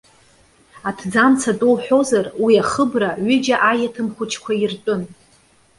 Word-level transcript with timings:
Аҭӡамц 0.89 1.41
атәы 1.51 1.67
уҳәозар, 1.71 2.25
уи 2.43 2.53
ахыбра, 2.61 3.09
ҩыџьа 3.25 3.57
аиеҭым 3.69 4.07
хәыҷқәа 4.15 4.53
иртәын. 4.63 5.01